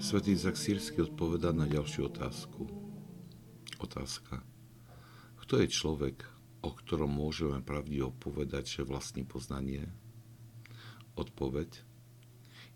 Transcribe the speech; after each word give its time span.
Svetý 0.00 0.32
Izak 0.32 0.56
odpoveda 0.96 1.52
na 1.52 1.68
ďalšiu 1.68 2.08
otázku. 2.08 2.64
Otázka. 3.84 4.40
Kto 5.44 5.60
je 5.60 5.68
človek, 5.68 6.24
o 6.64 6.72
ktorom 6.72 7.20
môžeme 7.20 7.60
pravdivo 7.60 8.08
povedať, 8.16 8.80
že 8.80 8.88
vlastní 8.88 9.28
poznanie? 9.28 9.92
Odpoveď. 11.20 11.84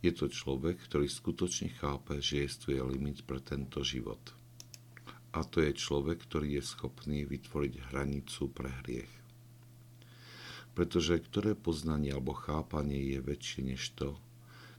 Je 0.04 0.12
to 0.12 0.28
človek, 0.28 0.76
ktorý 0.84 1.08
skutočne 1.08 1.72
chápe, 1.72 2.20
že 2.20 2.44
je 2.44 2.84
limit 2.84 3.24
pre 3.24 3.40
tento 3.40 3.80
život. 3.80 4.20
A 5.32 5.48
to 5.48 5.64
je 5.64 5.72
človek, 5.72 6.20
ktorý 6.28 6.60
je 6.60 6.62
schopný 6.76 7.24
vytvoriť 7.24 7.88
hranicu 7.88 8.52
pre 8.52 8.68
hriech. 8.84 9.12
Pretože 10.76 11.24
ktoré 11.24 11.56
poznanie 11.56 12.12
alebo 12.12 12.36
chápanie 12.36 13.16
je 13.16 13.24
väčšie 13.24 13.60
než 13.64 13.96
to, 13.96 14.20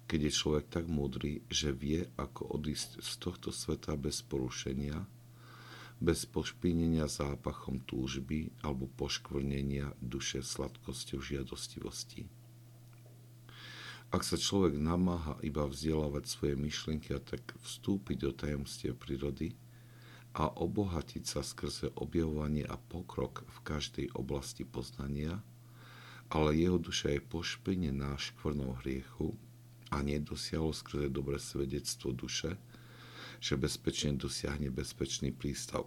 keď 0.05 0.30
je 0.30 0.38
človek 0.38 0.66
tak 0.70 0.86
múdry, 0.86 1.41
že 1.50 1.73
vie, 1.73 2.05
ako 2.18 2.62
odísť 2.62 3.02
z 3.02 3.12
tohto 3.18 3.50
sveta 3.50 3.98
bez 3.98 4.22
porušenia, 4.22 5.02
bez 5.98 6.30
pošpinenia 6.30 7.09
zápachom 7.09 7.81
túžby 7.81 8.54
alebo 8.62 8.86
poškvrnenia 9.00 9.95
duše 10.04 10.45
sladkosťou 10.45 11.20
žiadostivosti. 11.23 12.30
Ak 14.14 14.22
sa 14.22 14.38
človek 14.38 14.78
namáha 14.78 15.36
iba 15.41 15.66
vzdelávať 15.66 16.23
svoje 16.30 16.56
myšlienky 16.56 17.12
a 17.16 17.20
tak 17.20 17.42
vstúpiť 17.66 18.17
do 18.22 18.31
tajomstie 18.31 18.94
prírody 18.94 19.58
a 20.36 20.52
obohatiť 20.52 21.23
sa 21.26 21.42
skrze 21.42 21.95
objavovanie 21.98 22.64
a 22.67 22.78
pokrok 22.78 23.42
v 23.47 23.58
každej 23.66 24.08
oblasti 24.14 24.67
poznania, 24.67 25.42
ale 26.30 26.53
jeho 26.56 26.78
duša 26.78 27.17
je 27.17 27.22
pošpenená 27.23 28.14
škvrnou 28.19 28.78
hriechu, 28.84 29.34
a 29.94 30.02
nedosiahol 30.02 30.73
skrze 30.73 31.14
dobré 31.14 31.38
svedectvo 31.38 32.16
duše, 32.16 32.58
že 33.38 33.59
bezpečne 33.59 34.17
dosiahne 34.17 34.73
bezpečný 34.73 35.30
prístav 35.30 35.86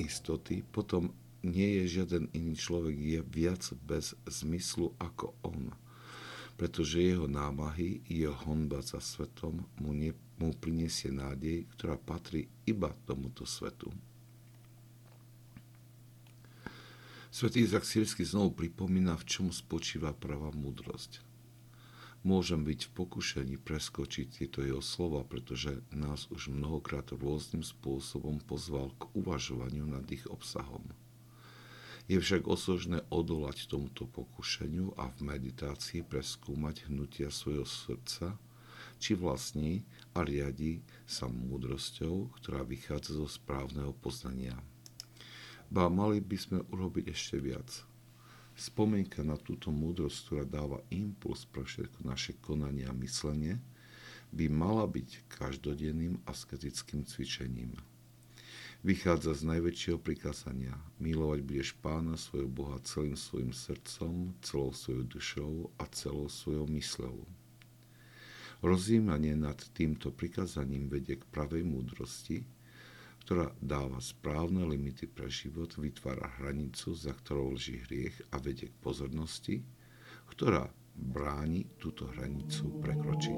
istoty, 0.00 0.64
potom 0.64 1.12
nie 1.44 1.82
je 1.82 2.00
žiaden 2.00 2.30
iný 2.34 2.54
človek 2.56 2.96
je 2.96 3.20
viac 3.22 3.62
bez 3.84 4.14
zmyslu 4.26 4.94
ako 4.98 5.34
on. 5.44 5.74
Pretože 6.58 6.98
jeho 6.98 7.30
námahy, 7.30 8.02
jeho 8.10 8.34
honba 8.46 8.82
za 8.82 8.98
svetom 8.98 9.62
mu, 9.78 9.90
ne, 9.94 10.10
mu 10.42 10.50
prinesie 10.58 11.14
nádej, 11.14 11.70
ktorá 11.78 11.94
patrí 11.94 12.50
iba 12.66 12.90
tomuto 13.06 13.46
svetu. 13.46 13.94
Svetý 17.30 17.62
Izak 17.62 17.86
Sírsky 17.86 18.26
znovu 18.26 18.58
pripomína, 18.58 19.14
v 19.14 19.28
čom 19.28 19.46
spočíva 19.54 20.10
pravá 20.10 20.50
múdrosť 20.50 21.28
môžem 22.28 22.60
byť 22.60 22.92
v 22.92 22.94
pokušení 23.00 23.56
preskočiť 23.56 24.26
tieto 24.28 24.60
jeho 24.60 24.84
slova, 24.84 25.24
pretože 25.24 25.80
nás 25.88 26.28
už 26.28 26.52
mnohokrát 26.52 27.08
rôznym 27.16 27.64
spôsobom 27.64 28.44
pozval 28.44 28.92
k 29.00 29.08
uvažovaniu 29.16 29.88
nad 29.88 30.04
ich 30.12 30.28
obsahom. 30.28 30.84
Je 32.04 32.20
však 32.20 32.44
osožné 32.44 33.00
odolať 33.08 33.64
tomuto 33.72 34.04
pokušeniu 34.04 34.92
a 35.00 35.08
v 35.16 35.18
meditácii 35.24 36.04
preskúmať 36.04 36.92
hnutia 36.92 37.32
svojho 37.32 37.64
srdca, 37.64 38.36
či 39.00 39.16
vlastní 39.16 39.88
a 40.12 40.20
riadi 40.20 40.84
sa 41.08 41.32
múdrosťou, 41.32 42.36
ktorá 42.36 42.60
vychádza 42.60 43.24
zo 43.24 43.28
správneho 43.28 43.96
poznania. 43.96 44.56
Ba 45.72 45.88
mali 45.88 46.20
by 46.20 46.36
sme 46.36 46.58
urobiť 46.68 47.08
ešte 47.08 47.40
viac– 47.40 47.72
Spomienka 48.58 49.22
na 49.22 49.38
túto 49.38 49.70
múdrosť, 49.70 50.18
ktorá 50.26 50.42
dáva 50.42 50.78
impuls 50.90 51.46
pre 51.46 51.62
všetko 51.62 52.02
naše 52.02 52.34
konanie 52.42 52.90
a 52.90 52.94
myslenie, 52.98 53.62
by 54.34 54.50
mala 54.50 54.82
byť 54.90 55.30
každodenným 55.30 56.18
asketickým 56.26 57.06
cvičením. 57.06 57.78
Vychádza 58.82 59.38
z 59.38 59.42
najväčšieho 59.46 59.98
prikázania. 60.02 60.74
Milovať 60.98 61.40
budeš 61.46 61.70
pána 61.78 62.18
svojho 62.18 62.50
Boha 62.50 62.82
celým 62.82 63.14
svojim 63.14 63.54
srdcom, 63.54 64.34
celou 64.42 64.70
svojou 64.74 65.04
dušou 65.06 65.54
a 65.78 65.86
celou 65.94 66.26
svojou 66.26 66.66
mysľou. 66.66 67.16
Rozímanie 68.58 69.38
nad 69.38 69.58
týmto 69.70 70.10
prikázaním 70.10 70.90
vedie 70.90 71.14
k 71.14 71.22
pravej 71.30 71.62
múdrosti, 71.62 72.42
ktorá 73.28 73.52
dáva 73.60 74.00
správne 74.00 74.64
limity 74.64 75.04
pre 75.04 75.28
život, 75.28 75.76
vytvára 75.76 76.40
hranicu, 76.40 76.96
za 76.96 77.12
ktorou 77.12 77.60
leží 77.60 77.76
hriech 77.84 78.16
a 78.32 78.40
vedie 78.40 78.72
k 78.72 78.80
pozornosti, 78.80 79.60
ktorá 80.32 80.64
bráni 80.96 81.68
túto 81.76 82.08
hranicu 82.08 82.80
prekročiť. 82.80 83.37